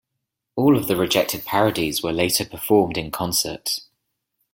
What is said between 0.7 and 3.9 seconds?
of the rejected parodies were later performed in concert.